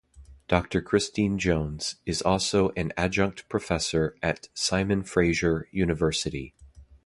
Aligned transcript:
Doctor 0.47 0.81
Christine 0.81 1.37
Jones 1.37 1.97
is 2.07 2.23
also 2.23 2.69
an 2.69 2.91
adjunct 2.97 3.47
professor 3.49 4.15
at 4.23 4.47
Simon 4.55 5.03
Fraser 5.03 5.67
University. 5.69 6.55